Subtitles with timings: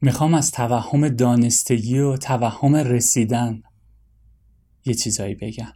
[0.00, 3.62] می‌خوام از توهم دانستگی و توهم رسیدن
[4.84, 5.72] یه چیزایی بگم.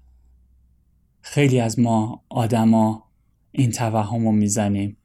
[1.20, 3.04] خیلی از ما آدما
[3.52, 4.96] این توهم رو می‌زنیم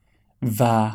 [0.60, 0.92] و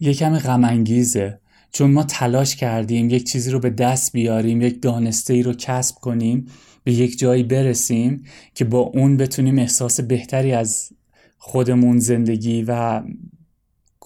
[0.00, 1.40] یه کمی غمانگیزه.
[1.72, 5.96] چون ما تلاش کردیم یک چیزی رو به دست بیاریم یک دانسته ای رو کسب
[5.96, 6.46] کنیم
[6.84, 8.22] به یک جایی برسیم
[8.54, 10.92] که با اون بتونیم احساس بهتری از
[11.38, 13.02] خودمون زندگی و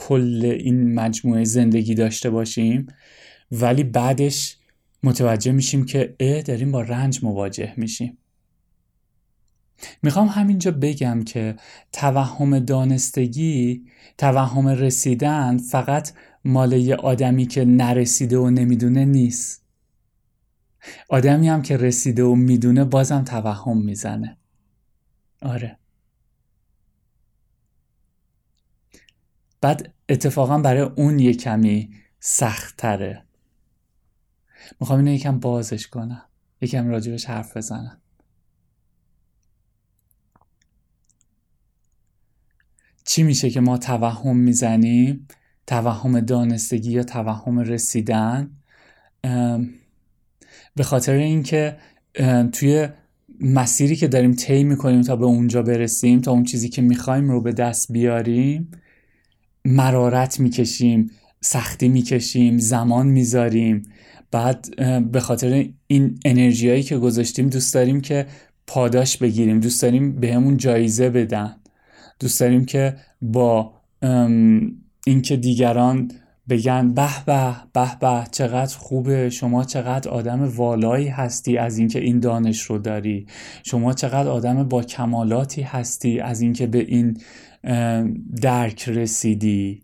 [0.01, 2.87] کل این مجموعه زندگی داشته باشیم.
[3.53, 4.57] ولی بعدش
[5.03, 8.19] متوجه میشیم که اه داریم با رنج مواجه میشیم.
[10.03, 11.57] می‌خوام همینجا بگم که
[11.93, 13.85] توهم دانستگی
[14.19, 16.13] توهم رسیدن فقط
[16.45, 19.65] مال یه آدمی که نرسیده و نمی‌دونه نیست.
[21.09, 24.37] آدمی هم که رسیده و می‌دونه بازم توهم می‌زنه.
[25.43, 25.79] آره.
[29.61, 31.91] بعد اتفاقا برای اون یه کمی
[32.21, 33.25] سختتره.
[34.81, 36.25] می‌خوام اینو یکم بازش کنم.
[36.61, 38.01] یکم راجبش حرف بزنم.
[43.05, 45.29] چی میشه که ما توهم می‌زنیم؟
[45.67, 48.51] توهم دانستگی یا توهم رسیدن؟
[50.77, 51.79] به خاطر اینکه
[52.53, 52.89] توی
[53.41, 57.41] مسیری که داریم طی می‌کنیم تا به اونجا برسیم تا اون چیزی که می‌خوایم رو
[57.41, 58.71] به دست بیاریم
[59.69, 63.83] مرارت می‌کشیم سختی می‌کشیم زمان می‌ذاریم.
[64.31, 64.69] بعد
[65.13, 68.27] به خاطر این انرژیایی که گذاشتیم دوست داریم که
[68.67, 71.57] پاداش بگیریم دوست داریم بهمون جایزه بدن.
[72.21, 73.73] دوست داریم که با
[75.07, 76.11] اینکه دیگران
[76.49, 82.21] بگن به به به به چقدر خوبه شما چقدر آدم والایی هستی از اینکه این
[82.21, 83.27] دانش رو داری.
[83.65, 87.21] شما چقدر آدم با کمالاتی هستی از اینکه به این
[88.43, 89.83] درک رسیدی.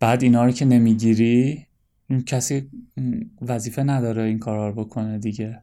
[0.00, 1.66] بعد اینا رو که نمی‌گیری
[2.26, 2.70] کسی
[3.42, 5.62] وظیفه نداره این کارا رو بکنه دیگه.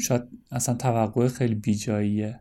[0.00, 2.40] شاید اصلا توقع خیلی بیجاییه.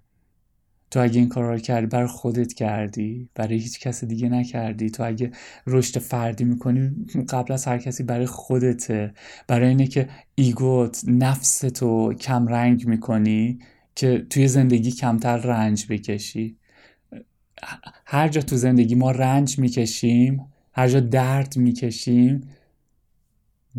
[0.92, 4.90] تو اگه این کار رو کردی برای خودت کردی برای هیچ کس دیگه نکردی.
[4.90, 5.32] تو اگه
[5.68, 6.92] رشد فردی می‌کنی
[7.30, 9.14] قبل از هر کسی برای خودته.
[9.48, 13.60] برای اینه که ego ت نفستو کم رنگ می‌کنی.
[14.02, 16.58] که توی زندگی کمتر رنج بکشی.
[18.06, 22.42] هر جا تو زندگی ما رنج می‌کشیم هر جا درد می‌کشیم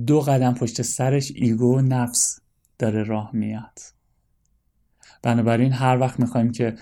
[0.06, 2.40] دو قدم پشت سرش ego نفس
[2.78, 3.78] داره راه میاد.
[5.22, 6.74] بنابراین هر وقت می‌خوایم که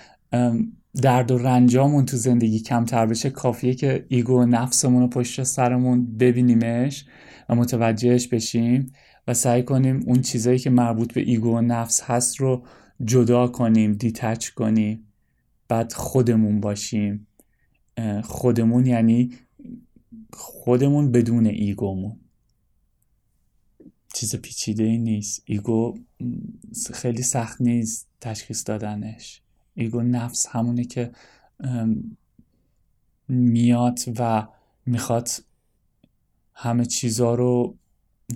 [1.01, 6.17] درد و رنجامون تو زندگی کمتر بشه کافیه که ego و نفسمون رو پشت سرمون
[6.17, 7.05] ببینیمش
[7.49, 8.93] و متوجهش بشیم
[9.27, 12.63] و سعی کنیم اون چیزایی که مربوط به ego و نفس هست رو
[13.05, 15.07] جدا کنیم detach کنیم
[15.67, 17.27] بعد خودمون باشیم.
[18.23, 19.33] خودمون یعنی
[20.33, 22.19] خودمون بدون ego مون.
[24.13, 25.41] چیز پیچیده ای نیست.
[25.45, 25.97] ego
[26.93, 29.41] خیلی سخت نیست تشخیص دادنش.
[29.73, 31.11] ego نفس همونه که
[33.27, 34.47] میاد و
[34.85, 35.29] می‌خواد
[36.53, 37.77] همه چیزا رو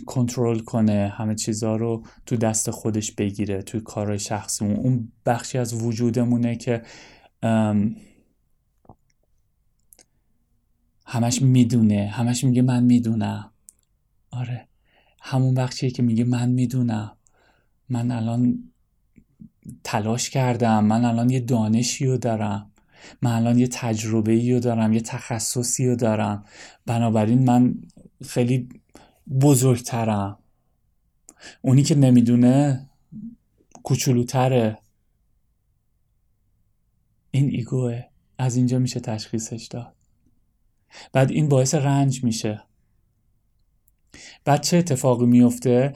[0.06, 5.83] کنترل کنه همه چیزا رو تو دست خودش بگیره توی کارهای شخصیمون اون بخشی از
[5.83, 6.81] وجودمونه که
[11.05, 13.51] همش می‌دونه همش میگه من می‌دونم.
[14.31, 14.67] آره.
[15.22, 17.17] همون بخشیه که میگه من می‌دونم.
[17.89, 18.72] من الان
[19.84, 22.72] تلاش کردم من الان یه دانشی رو دارم.
[23.22, 26.44] من الان یه تجربه رو دارم یه تخصصی رو دارم.
[26.85, 27.75] بنابراین من
[28.28, 28.69] خیلی
[29.41, 30.38] بزرگترم.
[31.62, 32.90] اونی که نمی‌دونه
[33.84, 34.78] کوچولوتره.
[37.31, 38.03] این ایگوه.
[38.38, 39.94] از اینجا میشه تشخیصش داد.
[41.14, 42.62] بعد این باعث رنج میشه.
[44.46, 45.94] بعد چه اتفاقی میفته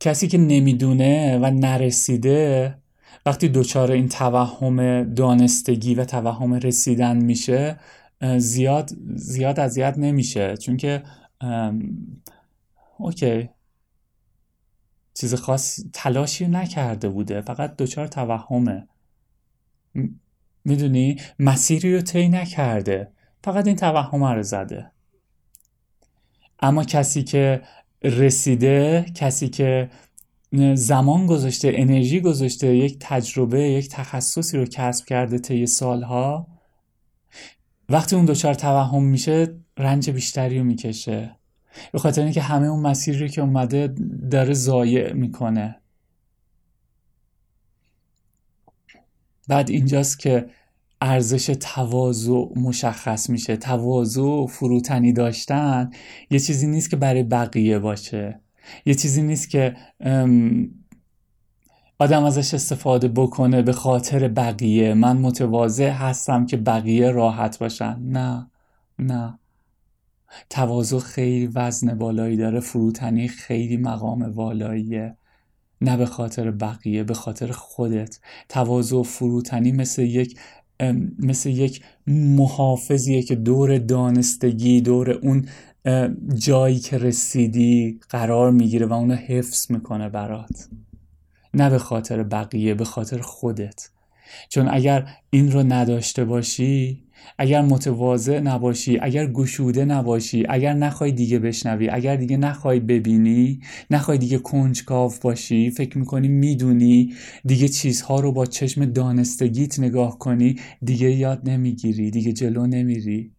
[0.00, 2.78] کسی که نمی‌دونه و نرسیده
[3.26, 7.80] وقتی دچار این توهم دانستگی و توهم رسیدن میشه
[8.38, 10.56] زیاد زیاد اذیت نمیشه.
[10.56, 11.02] چون که
[12.98, 13.48] اوکی.
[15.14, 18.88] چیز خاص تلاشی نکرده بوده فقط دچار توهمه.
[20.64, 23.12] می‌دونی؟ مسیری رو طی نکرده.
[23.44, 24.90] فقط این توهم رو زده.
[26.60, 27.62] اما کسی که
[28.02, 29.90] رسیده کسی که
[30.74, 36.46] زمان گذاشته انرژی گذاشته یک تجربه یک تخصصی رو کسب کرده طی سالها
[37.88, 41.36] وقتی اون دچار توهم میشه رنج بیشتری رو می‌کشه.
[41.92, 43.94] به خاطر اینکه همه اون مسیری که اومده
[44.30, 45.76] داره ضایع می‌کنه.
[49.48, 50.46] بعد اینجاست که
[51.00, 53.56] ارزش تواضع مشخص میشه.
[53.56, 55.90] تواضع فروتنی داشتن
[56.30, 58.40] یه چیزی نیست که برای بقیه باشه.
[58.86, 59.76] یه چیزی نیست که
[61.98, 64.94] آدم ازش استفاده بکنه به خاطر بقیه.
[64.94, 67.98] من متواضع هستم که بقیه راحت باشن.
[68.02, 68.50] نه.
[68.98, 69.38] نه.
[70.50, 75.16] تواضع خیلی وزن بالایی داره فروتنی خیلی مقام والاییه.
[75.80, 78.18] نه به خاطر بقیه به خاطر خودت.
[78.48, 80.38] تواضع فروتنی مثل یک
[81.18, 85.48] مثل یک محافظیه که دور دانستگی دور اون
[86.34, 90.68] جایی که رسیدی قرار می‌گیره و اونو حفظ می‌کنه برات.
[91.54, 93.90] نه به خاطر بقیه به خاطر خودت.
[94.48, 97.05] چون اگر این رو نداشته باشی
[97.38, 103.60] اگر متواضع نباشی اگر گشوده نباشی اگر نخوای دیگه بشنوی اگر دیگه نخوای ببینی
[103.90, 107.14] نخوای دیگه کنجکاو باشی فکر می‌کنی می‌دونی
[107.44, 113.32] دیگه چیزها رو با چشم دانستگیت نگاه کنی دیگه یاد نمی‌گیری دیگه جلو نمیری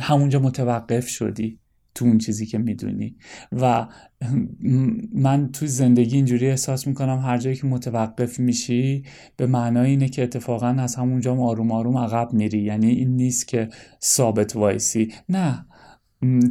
[0.00, 1.58] همونجا متوقف شدی.
[1.98, 3.16] تو اون چیزی که می‌دونی.
[3.52, 3.86] و
[5.12, 9.02] من تو زندگی اینجوری احساس می‌کنم هر جایی که متوقف میشی
[9.36, 12.62] به معنای اینه که اتفاقا از همونجا آروم آروم عقب میری.
[12.62, 13.68] یعنی این نیست که
[14.02, 15.12] ثابت وایسی.
[15.28, 15.66] نه.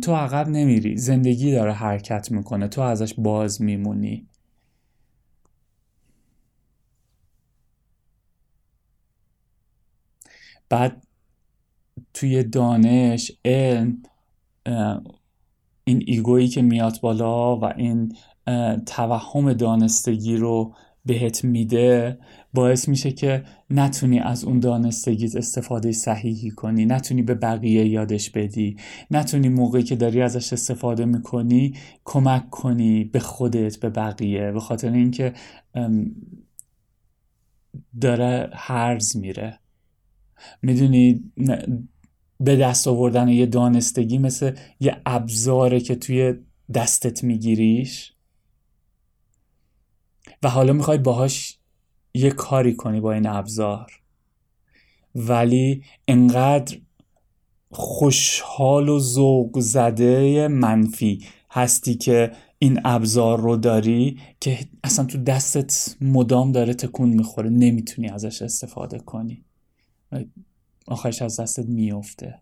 [0.04, 0.98] تو عقب نمیری.
[0.98, 2.68] زندگی داره حرکت می‌کنه.
[2.68, 4.28] تو ازش باز میمونی.
[10.70, 11.08] بعد
[12.14, 14.04] توی دانش علم
[15.88, 18.16] این ایگویی که میاد بالا و این
[18.86, 20.74] توهم دانستگی رو
[21.06, 22.20] بهت میده
[22.54, 28.78] باعث میشه که نتونی از اون دانستگیت استفاده صحیحی کنی نتونی به بقیه یادش بدی
[29.12, 31.74] نتونی موقعی که داری ازش استفاده می‌کنی
[32.06, 35.34] کمک کنی به خودت به بقیه به خاطر اینکه
[38.02, 39.60] داره هرز میره.
[40.62, 41.32] می‌دونی
[42.40, 46.34] به دست آوردن یه دانستگی مثل یه ابزاره که توی
[46.74, 48.14] دستت میگیریش.
[50.44, 51.58] و حالا می‌خوای باهاش
[52.14, 54.02] یه کاری کنی با این ابزار.
[55.16, 56.78] ولی انقدر
[57.72, 65.96] خوشحال و ذوق زده منفی هستی که این ابزار رو داری که اصلا تو دستت
[66.02, 69.44] مدام داره تکون می‌خوره نمی‌تونی ازش استفاده کنی.
[70.88, 72.40] آخرش از دستت میفته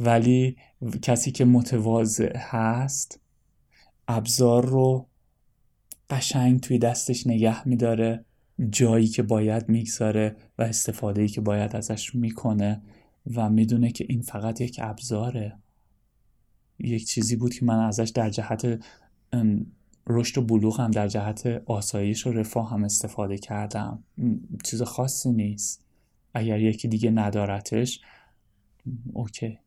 [0.00, 0.56] ولی
[1.02, 3.20] کسی که متواضع هست
[4.08, 5.06] ابزار رو
[6.10, 8.24] قشنگ توی دستش نگه میداره
[8.70, 12.82] جایی که باید می‌گذاره و استفاده که باید ازش می‌کنه
[13.34, 15.58] و می‌دونه که این فقط یک ابزاره.
[16.78, 18.84] یک چیزی بود که من ازش در جهت
[20.08, 24.04] رشد و بلوغ هم در جهت آسایش و رفاه هم استفاده کردم.
[24.64, 25.84] چیز خاصی نیست.
[26.34, 28.00] اگر یکی دیگه ندارتش
[29.12, 29.58] اوکی.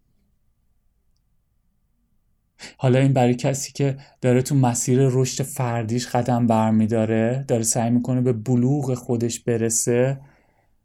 [2.77, 8.21] حالا این برای کسی که داره تو مسیر رشد فردیش قدم برمیداره داره سعی می‌کنه
[8.21, 10.21] به بلوغ خودش برسه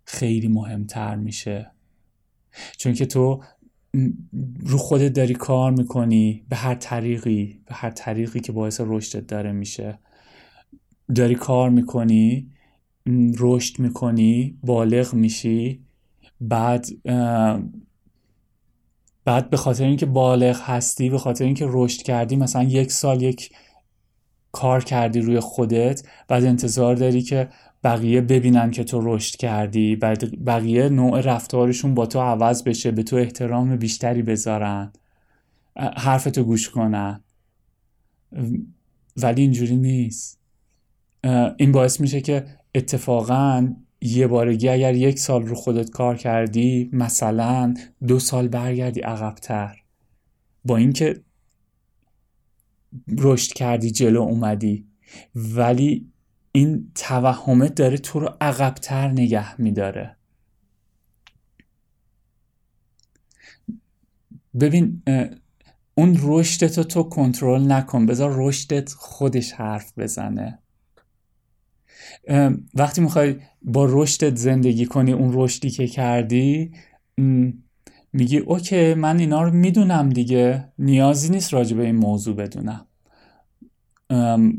[0.05, 1.71] خیلی مهمتر میشه.
[2.77, 3.43] چون که تو
[4.61, 9.53] رو خودت داری کار می‌کنی به هر طریقی به هر طریقی که باعث رشدت داره
[9.53, 9.99] میشه.
[11.15, 12.51] داری کار می‌کنی
[13.39, 15.85] رشد می‌کنی بالغ میشی.
[16.41, 16.87] بعد
[19.25, 23.51] بعد به خاطر اینکه بالغ هستی به خاطر اینکه رشد کردی مثلا یک سال یک
[24.53, 27.49] کار کردی روی خودت بعد انتظار داری که
[27.85, 29.97] بقیه ببینن که تو رشد کردی
[30.47, 34.93] بقیه نوع رفتارشون با تو عوض بشه به تو احترام بیشتری بذارن
[35.77, 37.21] حرفتو گوش کنن.
[39.17, 40.41] ولی اینجوری نیست.
[41.57, 47.75] این باعث میشه که اتفاقا یه بارگی اگر یک سال رو خودت کار کردی مثلا
[48.07, 49.83] دو سال برگردی عقبتر.
[50.65, 51.21] با اینکه
[53.19, 54.87] رشد کردی جلو اومدی.
[55.35, 56.14] ولی
[56.57, 60.17] این توهمت داره تو رو عقبتر نگه میداره.
[64.61, 65.03] ببین
[65.95, 68.07] اون رشدت رو تو کنترل نکن.
[68.07, 70.59] بذار رشدت خودش حرف بزنه.
[72.75, 76.73] وقتی می‌خوای با رشدت زندگی کنی اون رشدی که کردی
[78.13, 80.73] میگی اوکی من اینا رو می‌دونم دیگه.
[80.79, 82.87] نیازی نیست راجع به این موضوع بدونم.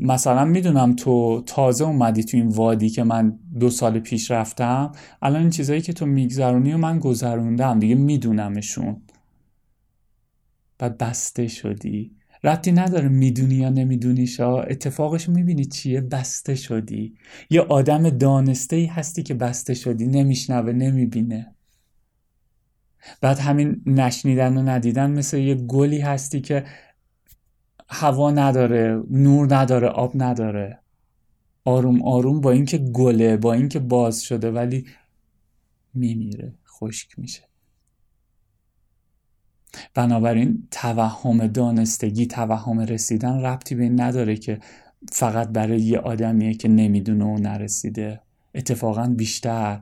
[0.00, 5.40] مثلا می‌دونم تو تازه اومدی تو این وادی که من دو سال پیش رفتم الان
[5.40, 9.02] این چیزهایی که تو میگذرونی و من گذروندم دیگه میدونمشون.
[10.78, 12.16] بعد بسته شدی.
[12.44, 17.14] ربطی نداره می‌دونی یا نمی‌دونی شا اتفاقش می‌بینی چیه بسته شدی.
[17.50, 21.54] یه آدم دانسته ای هستی که بسته شدی نمیشنوه نمی‌بینه.
[23.20, 26.64] بعد همین نشنیدن و ندیدن مثل یه گلی هستی که
[27.88, 30.78] هوا نداره نور نداره آب نداره.
[31.64, 34.86] آروم آروم با اینکه گله با اینکه باز شده ولی
[35.94, 37.42] میمیره خشک میشه.
[39.94, 44.60] بنابراین توهم دانستگی توهم رسیدن ربطی به این نداره که
[45.12, 48.20] فقط برای یه آدمیه که نمی‌دونه و نرسیده.
[48.54, 49.80] اتفاقا بیشتر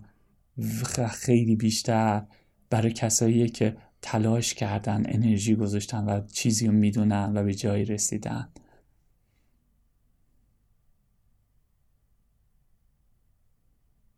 [1.11, 2.23] خیلی بیشتر
[2.70, 8.49] برای کساییه که تلاش کردن انرژی گذاشتن و چیزی رو می‌دونن و به جایی رسیدن.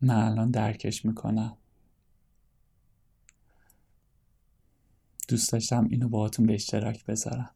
[0.01, 1.57] من الان درکش می‌کنم.
[5.29, 7.51] دوست داشتم اینو باهاتون به اشتراک بذارم.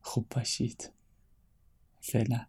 [0.00, 0.92] خوب باشید.
[2.00, 2.46] فعلا.